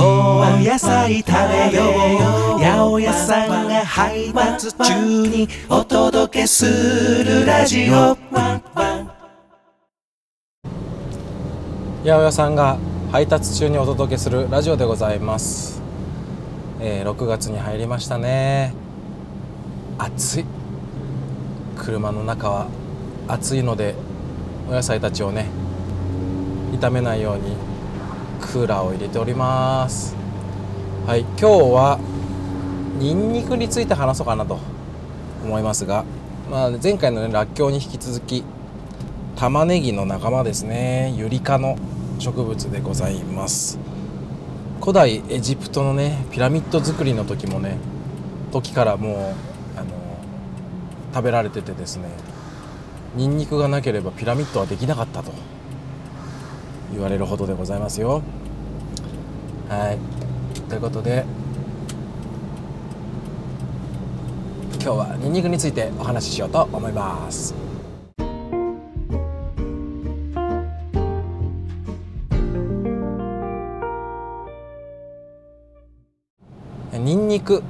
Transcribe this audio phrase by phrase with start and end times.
[0.00, 1.84] お野菜食べよ
[2.56, 8.60] う八百屋さんが配達中にお届けするラジオ八
[12.04, 12.78] 百屋さんが
[13.12, 15.80] 配達中にお届けするラジオでございます、
[16.80, 18.74] えー6月に入りましたね
[19.98, 20.44] 暑い
[21.76, 22.66] 車の中は
[23.28, 23.94] 暑いので
[24.68, 25.46] お野菜たちをね
[26.72, 27.67] 炒めないように
[28.40, 30.16] クーラーを入れております。
[31.06, 31.98] はい今日は
[32.98, 34.58] ニンニクについて話そうかなと
[35.44, 36.04] 思いますが、
[36.50, 38.44] まあ、前回のねらっきょうに引き続き
[39.36, 41.14] 玉ねぎの仲間ですね。
[41.16, 41.76] ユリ科の
[42.18, 43.78] 植物でございます。
[44.80, 47.76] 古代エジプトのねピラミッド作りの時もね
[48.52, 49.34] 時からも
[49.76, 49.88] うあの
[51.14, 52.08] 食べられててですね
[53.16, 55.32] ニンニクがなければピラミッドはできなかったと。
[56.92, 58.22] 言われるほどでございますよ。
[59.68, 59.98] はい。
[60.68, 61.24] ということで
[64.82, 67.54] 今日はニンニクについてお話ししようと思います。
[76.92, 77.62] ニンニク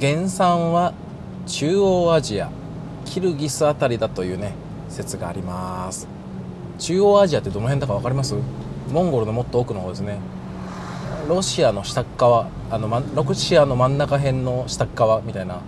[0.00, 0.92] 原産は
[1.46, 2.50] 中央アジア
[3.04, 4.52] キルギスあたりだというね
[4.88, 6.15] 説があります。
[6.78, 8.34] 中央アジアってどの辺だか分かります？
[8.92, 10.18] モンゴルのもっと奥の方ですね。
[11.28, 15.60] ロシアの下っ側あのまロシアの真ん中辺の下っ側みたいな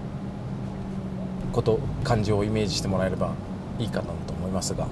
[1.52, 3.32] こと漢字をイメージしてもらえれば
[3.80, 4.86] いいかなと思いますが、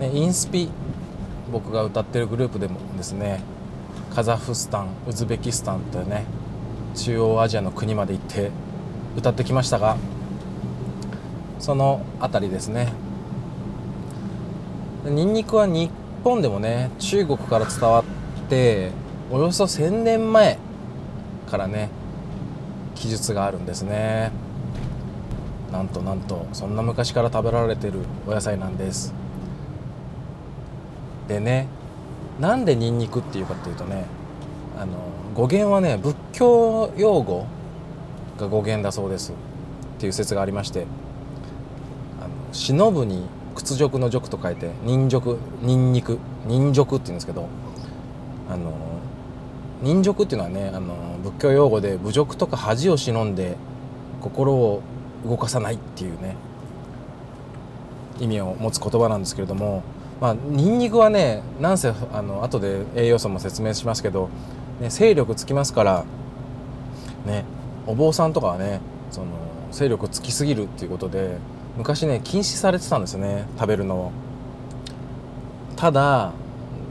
[0.00, 0.70] ね、インスピ
[1.52, 3.42] 僕が歌ってるグループでもですね
[4.14, 6.24] カザフスタンウズベキスタンというね
[6.94, 8.50] 中央アジアの国まで行って
[9.16, 9.98] 歌ってきましたが
[11.58, 12.92] その辺りですね。
[15.10, 15.90] ニンニクは日
[16.24, 18.04] 本でもね中国から伝わっ
[18.48, 18.90] て
[19.30, 20.58] およそ1000年前
[21.50, 21.90] からね
[22.94, 24.32] 記述があるんですね。
[25.72, 29.12] なんとなんとそんな昔から食べられてるお野菜なんです。
[31.28, 31.68] でね
[32.40, 34.04] なんでニンニクっていうかっていうとね
[34.78, 34.92] あの
[35.34, 37.46] 語源はね仏教用語
[38.38, 39.34] が語源だそうですっ
[39.98, 40.86] ていう説がありまして
[42.20, 47.48] あの忍ぶに屈辱の辱と書いて忍辱忍肉忍辱って言うんですけど
[48.48, 48.72] あの
[49.82, 53.56] 忍辱っていうのはねあの仏教用語で侮辱とか恥を忍んで
[54.20, 54.82] 心を
[55.24, 56.36] 動かさないっていうね
[58.20, 59.82] 意味を持つ言葉なんですけれども
[60.20, 64.28] まあニンニクはねなんせあの後で栄養素も説明しますけど、
[64.80, 66.04] ね、勢力つきますから
[67.24, 67.44] ね
[67.86, 68.80] お坊さんとかはね
[69.10, 69.26] その
[69.72, 71.36] 勢力つきすぎるっていうことで
[71.76, 74.12] 昔ね禁止されてたんですよね食べるのを。
[75.76, 76.32] ただ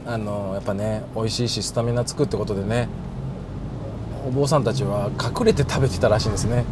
[0.06, 2.88] あのやっぱね美味しいしスタミナつくってことでね
[4.26, 6.64] お坊さんたちは隠れて食べてたらしいんですね。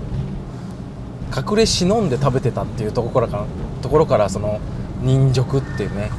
[1.37, 3.45] 隠れ忍んで食べてたっていうところから
[3.83, 4.61] ところからその
[5.03, 6.11] 忍辱っていうね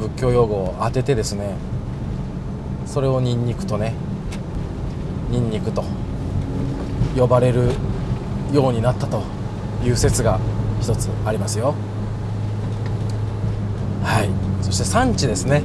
[0.00, 1.56] 仏教用語を当ててですね
[2.86, 3.92] それをニンニクとね
[5.30, 5.84] ニンニクと
[7.16, 7.72] 呼ばれる
[8.52, 9.22] ようになったと
[9.84, 10.40] いう説が
[10.84, 11.74] 一つありますよ。
[14.02, 14.28] はい。
[14.62, 15.62] そして産地ですね。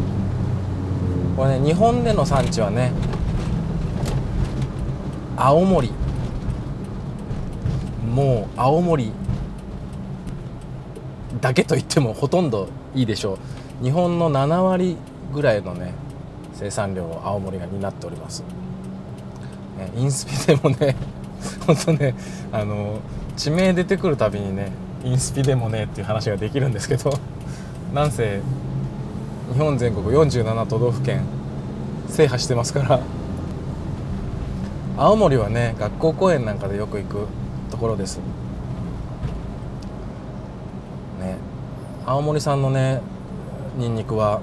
[1.36, 2.94] これね日本での産地はね
[5.36, 5.92] 青森。
[8.10, 9.12] もう青森
[11.42, 13.38] だけと言ってもほとんどいいでしょ
[13.82, 13.84] う。
[13.84, 14.96] 日本の7割
[15.34, 15.94] ぐらいのね
[16.54, 18.44] 生産量を青森が担っております、
[19.96, 20.96] インスピでもね
[21.66, 22.16] 本当ね
[22.52, 23.00] あの
[23.38, 24.72] 地名出てくるたびにね
[25.04, 27.12] インスピでもねっていう話ができるんですけど
[27.94, 28.42] なんせ
[29.54, 31.22] 日本全国47都道府県
[32.08, 33.00] 制覇してますから
[34.98, 37.28] 青森はね学校公演なんかでよく行く
[37.72, 38.18] ところです。
[38.18, 38.24] ね
[42.06, 43.02] 青森産のね
[43.78, 44.42] ニンニクは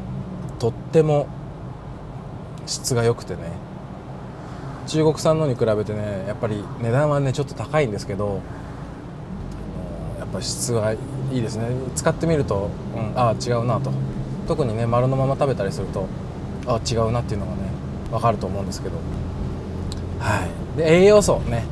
[0.59, 1.27] とっても
[2.65, 3.67] 質が良くてね。
[4.87, 8.41] 中国産のに比べてねやっぱり値段はねちょっと高いんですけど
[10.37, 10.99] ぱ質はい
[11.39, 11.67] いですね。
[11.95, 13.91] 使ってみると、うん、ああ違うなと。
[14.47, 16.07] 特にね丸のまま食べたりすると
[16.67, 17.63] ああ違うなっていうのがね
[18.11, 18.97] 分かると思うんですけど。
[20.21, 20.79] はい。
[20.79, 21.65] で栄養素ね。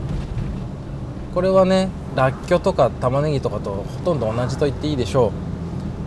[1.35, 5.33] これはねらっきょうとか玉ねぎとかとほとんど同じと言っていいでしょ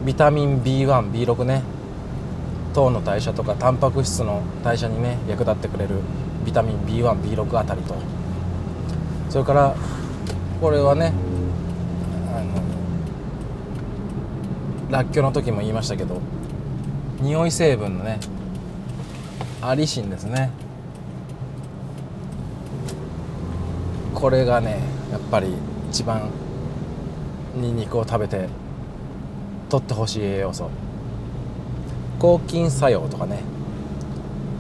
[0.04, 0.06] う。
[0.06, 1.64] ビタミン B1B6 ね。
[2.74, 5.96] 糖の代謝とかタンパク質の代謝にね役立ってくれる
[6.46, 7.96] ビタミン B1B6 あたりと。
[9.30, 9.76] それから
[10.62, 11.12] これはね
[12.34, 12.62] あの
[14.90, 16.22] らっきょうの時も言いましたけど
[17.20, 18.20] 匂い成分のね
[19.62, 20.52] アリシンですね。
[24.14, 24.80] これがね
[25.12, 25.54] やっぱり
[25.90, 26.30] 一番
[27.56, 28.48] ニンニクを食べて
[29.70, 30.70] 取ってほしい栄養素。
[32.20, 33.42] 抗菌作用とかね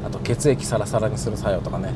[0.05, 1.93] あと血液サラサラにする作用とかね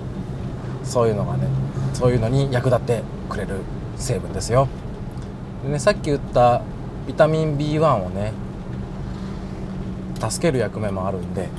[0.84, 1.48] そういうのがね
[1.94, 3.62] そういうのに役立ってくれる
[3.98, 4.68] 成分ですよ。
[5.64, 6.62] でねさっき言った
[7.12, 8.32] ビタミン B1 をね
[10.18, 11.50] 助ける役目もあるんで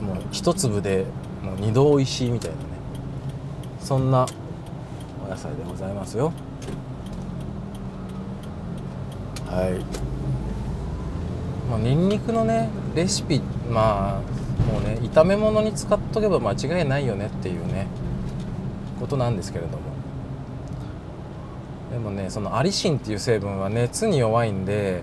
[0.00, 1.04] もう一粒で
[1.42, 2.62] もう二度おいしいみたいなね
[3.80, 4.26] そんな
[5.26, 6.32] お野菜でございますよ。
[9.46, 9.84] はい。
[11.68, 17.88] まあニンニクのねレシピまあもうね炒め物に使っとけば間違いないよねっていうね
[18.98, 19.91] ことなんですけれども。
[21.92, 25.02] でもねそのアリシンっていう成分は熱に弱いんで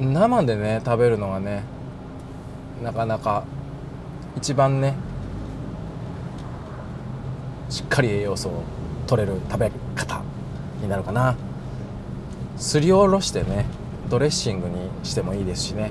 [0.00, 1.62] 生でね食べるのがね
[2.82, 3.44] なかなか
[4.36, 4.94] 一番ね
[7.68, 8.62] しっかり栄養素を
[9.06, 10.22] 取れる食べ方
[10.80, 11.36] になるかな。
[12.56, 13.66] すりおろしてね
[14.08, 15.90] ドレッシングにしてもいいですしね。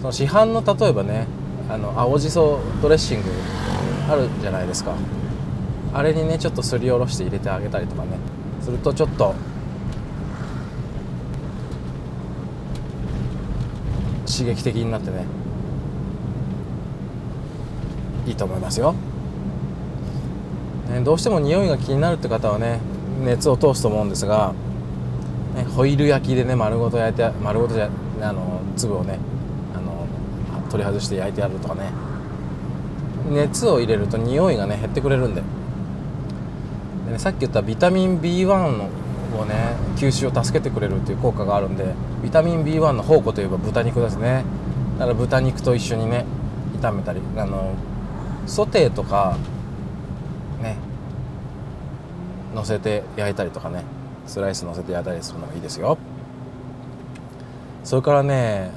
[0.00, 1.26] その市販の例えばね
[1.68, 3.28] あの青じそドレッシング
[4.10, 4.94] あるじゃないですか。
[5.92, 8.10] あれにねちょっとすりおろして入れてあげたりとかね。
[8.60, 9.34] するとちょっと
[14.26, 15.24] 刺激的になってね。
[18.26, 18.94] いいと思いますよ、
[20.88, 22.78] ね、どうしても匂いが気になるって方はね
[23.24, 24.54] 熱を通すと思うんですが、
[25.56, 27.90] ね、ホイル焼きでね丸ごと焼いて丸ごとじゃ
[28.22, 29.18] あの粒をね
[29.74, 30.06] あの
[30.70, 31.90] 取り外して焼いてやるとかね。
[33.30, 35.42] 熱を入れると匂いがね減ってくれるんで。
[37.10, 38.88] で、ね、さっき言ったビタミン B1 の
[39.38, 44.44] をね吸収を助けてくれるっていう効果があるんでビタミン B1 の宝庫といえば豚肉ですね。
[44.98, 46.24] だから豚肉と一緒にね
[46.80, 47.74] 炒めたりあの
[48.46, 49.36] ソテーとか
[50.62, 50.76] ね
[52.54, 53.84] 乗せて焼いたりとかね
[54.26, 55.98] スライス乗せて焼いたりするのがいいですよ。
[57.84, 58.70] それからね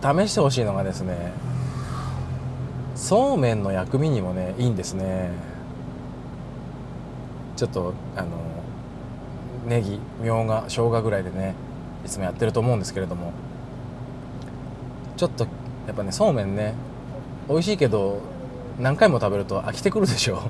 [0.00, 1.32] 試してほしいのがですね
[2.94, 5.53] そうめんの薬味にもねいいんですね。
[7.56, 8.28] ちょっとあの
[9.66, 11.54] ネギみょうが生姜ぐらいでね
[12.04, 13.32] いつもやってると思うんですけれども。
[15.16, 15.46] ちょっと
[15.86, 16.74] やっぱねそうめんね
[17.48, 18.20] 美味しいけど
[18.80, 20.42] 何回も食べると飽きてくるでしょ。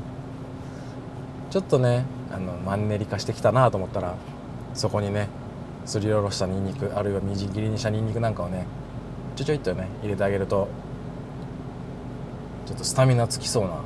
[1.50, 4.14] ちょっとねあのマンネリ化してきたなと思ったら
[4.72, 5.28] そこにね
[5.84, 8.66] すりおろしたにんにくあるいはみじん切りにしたにんにくなんかをね
[9.36, 10.68] ちょちょいっとね入れてあげると
[12.64, 13.82] ちょっとスタミナつきそうな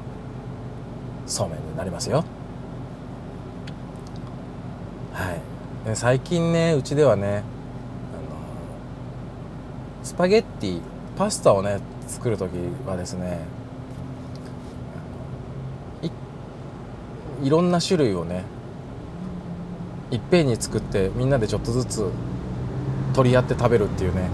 [1.27, 2.25] そうめんになりますよ。
[5.19, 5.41] はい。
[5.85, 7.43] で最近ねうちではねあの
[10.05, 10.81] スパゲッティ
[11.17, 12.53] パスタをね作る時
[12.87, 13.41] はですね
[16.03, 16.11] い
[17.47, 18.45] いろんな種類をね
[20.13, 22.11] いっぺんに作ってみんなでちょっとずつ
[23.15, 24.31] 取り合って食べるっていうね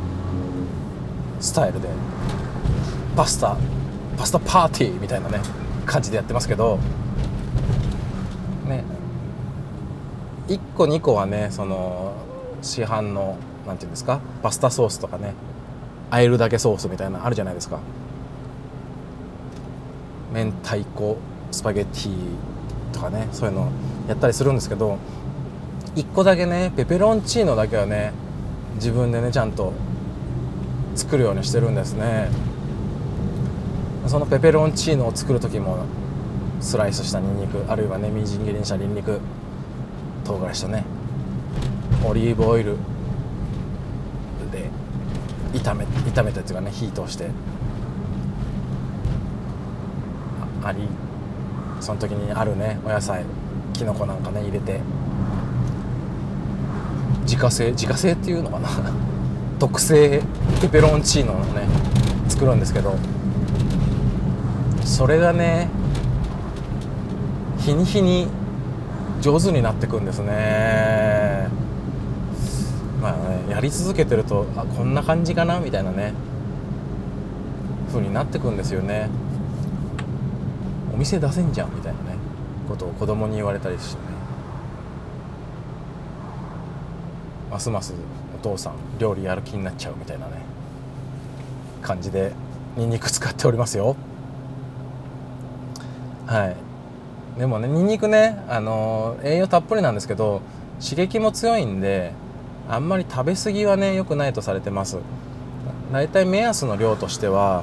[1.40, 1.88] スタイルで
[3.16, 3.56] パスタ
[4.18, 5.40] パスタパーティーみたいなね
[5.86, 6.78] 感じでやってますけど
[8.66, 8.84] ね
[10.48, 12.12] 1個2個はねその
[12.62, 13.36] 市販の
[13.66, 14.20] なんていうんですか？
[14.42, 15.32] パスタソースとかね。
[16.10, 17.80] あえるだけソースみたいなあるじゃないですか。
[20.32, 21.16] 明太子
[21.50, 22.12] スパゲッティ
[22.92, 23.68] とかねそういうの
[24.08, 24.98] やったりするんですけど
[25.96, 28.12] 1個だけねペペロンチーノだけはね
[28.74, 29.72] 自分でねちゃんと
[30.94, 32.28] 作るようにしてるんですね。
[34.06, 35.84] そのペペロンチーノを作る時も
[36.60, 39.20] スライスしたニンニクあるいはねみじん切りにしたニンニク
[40.24, 40.84] 唐辛子とね
[42.06, 42.76] オリーブオイル
[44.52, 44.70] で
[45.52, 47.30] 炒め炒めてっていうかね火通して
[50.62, 50.88] あり
[51.80, 53.24] その時にあるねお野菜
[53.74, 54.80] きのこなんかね入れて
[57.22, 58.68] 自家製自家製っていうのかな？
[59.58, 60.22] 特製
[60.60, 61.66] ペペロンチーノをね
[62.28, 62.96] 作るんですけど
[64.84, 65.68] それがね
[67.58, 68.28] 日に日に
[69.24, 71.48] 上手になってくんですね。
[73.00, 73.12] まあ
[73.46, 76.12] ねやり続けてるとあこんな感じかなみたいなね。
[77.88, 79.08] 風になってくんですよね。
[80.92, 82.18] お店出せんじゃんみたいなね。
[82.68, 84.08] ことを子供に言われたりしてね。
[87.50, 87.94] ますます
[88.38, 90.32] お父さん料理やる気になっちゃうみたいなね。
[91.80, 92.34] 感じで
[92.76, 93.96] ニンニク使っておりますよ。
[96.26, 96.73] はい。
[97.38, 100.40] でもねニンニクねあの栄養たっぷりなんですけど
[100.80, 102.12] 刺激も強いんで
[102.68, 104.98] あんまり食べ過ぎはね良くないとされてます。
[105.92, 107.62] 大体目安の量としては、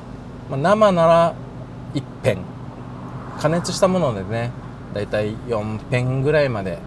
[0.49, 1.33] まあ、生なら
[1.93, 2.41] 1片。
[3.39, 4.51] 加熱したものでね
[4.93, 6.77] 大体4片ぐらいまで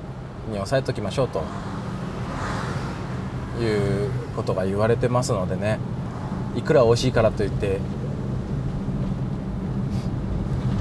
[0.48, 1.42] に抑えときましょうと。
[3.60, 5.78] いうことが言われてますのでね。
[6.56, 7.80] いくら美味しいからといって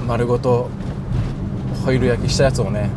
[0.06, 0.68] 丸ごと
[1.84, 2.88] ホイル焼きしたやつをね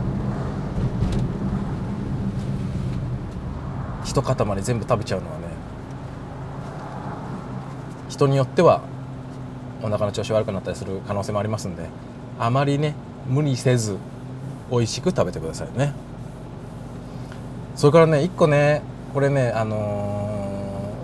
[4.06, 5.48] 一塊全部食べちゃうのはね
[8.08, 8.82] 人によっては
[9.84, 11.90] お腹の調子悪くなったりする可能性もありますんで
[12.40, 12.96] あまりね
[13.28, 13.98] 無理せず
[14.72, 15.94] 美味しく食べてくださいね。
[17.76, 18.82] それからね1個ね
[19.14, 20.96] これねあの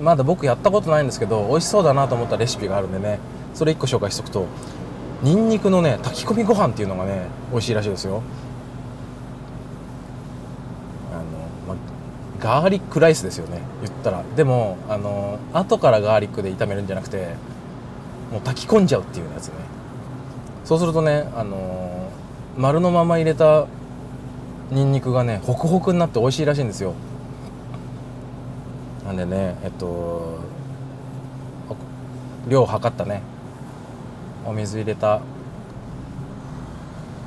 [0.00, 3.18] ー、まだ僕やったことないんですけど美味しそうだなと思ったレシピがあるんでね
[3.52, 4.46] それ1個紹介しとくと
[5.24, 8.22] にんにくのね炊き込みご飯っていうのがね美味しいらしいですよ。
[11.12, 11.80] あの、ま
[12.38, 13.62] ガーリックライスですよね。
[13.82, 14.22] 言ったら。
[14.36, 17.34] でもあの後からガーリックで炒めるんじゃなくて
[18.30, 19.54] もう炊き込んじゃうっていうやつね。
[20.64, 22.10] そうするとねあの
[22.58, 23.66] 丸のまま入れた
[24.70, 26.92] にんにくがねホクホクになって美味しいらしいんですよ。
[29.06, 30.38] なんでねえっと
[32.46, 33.22] 量を測ったね。
[34.44, 35.20] お水入れた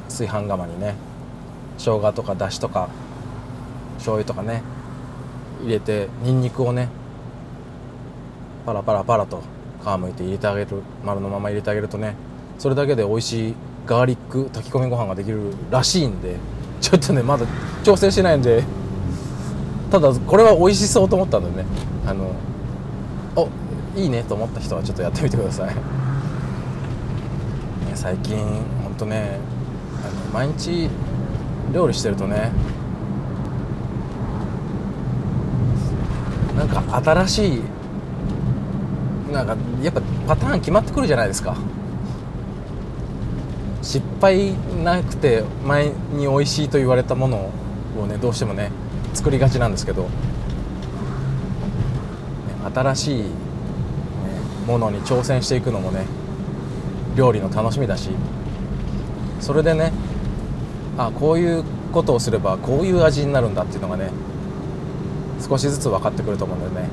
[0.09, 0.95] 炊飯釜にね
[1.77, 2.89] 生姜とかだしとか
[3.95, 4.61] 醤油とかね
[5.63, 6.89] 入れてにんにくをね
[8.65, 9.41] パラパラパラと
[9.83, 12.15] 皮むいて入れてあげる丸のまま入れてあげるとね
[12.57, 13.55] それだけで美味しい
[13.85, 16.35] ガーリック炊き込みご飯ができるらしいんで
[16.81, 17.45] ちょっとねまだ
[17.83, 18.63] 調整してないんで
[19.89, 21.67] ただこれは美味しそうと思ったんでね
[22.05, 22.31] あの
[23.35, 23.49] お
[23.95, 25.75] いいねと思った人はちょっとやってみてください、
[27.97, 28.37] 最近
[28.83, 29.39] ほんとね
[30.05, 30.87] あの毎日
[31.73, 32.51] 料理してるとね
[36.55, 37.61] なんか新しい
[39.33, 41.57] なんかやっぱパターン決まってくるじゃないですか。
[43.81, 47.51] 失敗なくて前に美味しいと言われたもの
[47.99, 48.69] をねどうしてもね
[49.15, 50.07] 作りがちなんですけど、
[52.75, 53.29] 新しい、ね、
[54.67, 56.05] ものに挑戦していくのもね
[57.17, 58.09] 料理の楽しみだし
[59.41, 59.91] それでね
[60.97, 64.11] あこういうことをすればこういう味になるんだっていうのがね
[65.41, 66.89] 少しずつ分かってくると思うんだよね。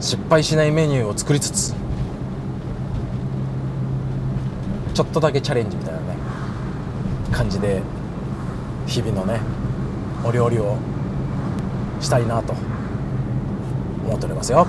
[0.00, 1.74] 失敗しないメニューを作りつつ
[4.92, 6.06] ちょっとだけチャレンジみたいなね
[7.32, 7.80] 感じで
[8.86, 9.40] 日々のね
[10.24, 10.76] お料理を
[12.00, 12.52] したいなと
[14.04, 14.66] 思っておりますよ。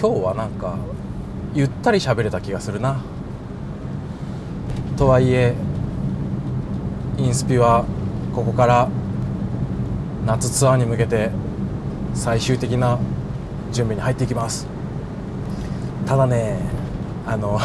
[0.00, 0.78] 今日はなんか
[1.52, 3.02] ゆったり喋れた気がするな。
[4.96, 5.54] とはいえ
[7.18, 7.84] インスピは
[8.34, 8.88] ここから
[10.24, 11.30] 夏ツアーに向けて
[12.14, 12.98] 最終的な
[13.72, 14.66] 準備に入っていきます。
[16.06, 16.56] ただね
[17.26, 17.60] あの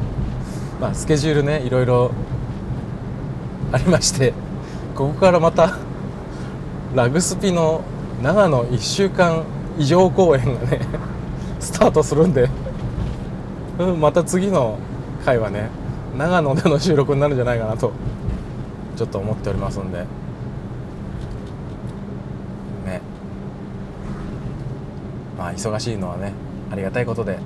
[0.80, 2.10] まあスケジュールねいろいろ
[3.72, 4.32] ありまして
[4.94, 5.76] ここからまた
[6.94, 7.82] ラグスピの
[8.22, 9.42] 長野1週間
[9.78, 10.80] 異常公演がね
[11.66, 12.48] スタートするんで、
[13.80, 14.78] うん、また次の
[15.24, 15.68] 回はね
[16.16, 17.92] 長野での収録になるんじゃないかなと
[18.96, 19.98] ちょっと思っておりますんで。
[19.98, 20.06] ね。
[25.36, 26.32] まあ忙しいのはね
[26.70, 27.38] ありがたいことで、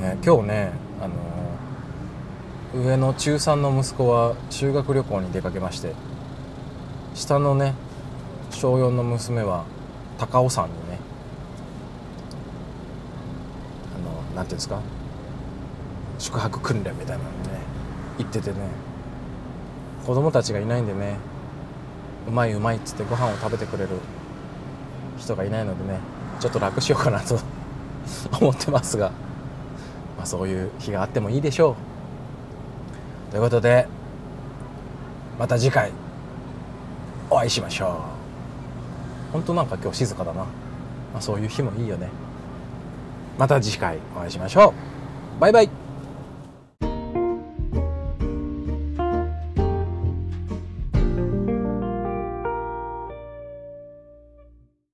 [0.00, 1.06] ね、今日ねあ
[2.74, 5.92] の上の中3の息子は修学旅行に出かけまして
[7.14, 7.74] 下のね
[8.50, 9.64] 小4の娘は
[10.18, 10.87] 高尾山に
[14.38, 14.80] なんていうんですか？
[16.20, 17.30] 宿泊訓練みたいなのね
[18.18, 18.56] 行っててね。
[20.06, 21.16] 子供たちがいないんでね
[22.28, 23.90] うまいうまいっつってご飯を食べてくれる
[25.18, 25.98] 人がいないのでね
[26.40, 27.38] ちょっと楽しようかなと
[28.40, 29.10] 思ってますが、
[30.16, 31.76] まあ、そういう日があってもいいでしょ
[33.28, 33.32] う。
[33.32, 33.86] ということで
[35.38, 35.90] また次回
[37.28, 39.32] お会いしましょう。
[39.32, 40.46] 本当なんか今日静かだな、ま
[41.18, 42.08] あ、そういう日もいいよね。
[43.38, 44.74] また次回お会いしましょ
[45.38, 45.40] う。
[45.40, 45.87] バイバイ。